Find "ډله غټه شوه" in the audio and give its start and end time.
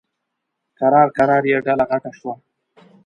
1.65-2.33